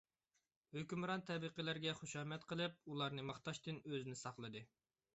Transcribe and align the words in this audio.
ھۆكۈمران 0.77 1.25
تەبىقىلەرگە 1.27 1.95
خۇشامەت 2.01 2.49
قىلىپ، 2.55 2.83
ئۇلارنى 2.91 3.29
ماختاشتىن 3.31 3.83
ئۆزىنى 3.87 4.21
ساقلىدى. 4.27 4.69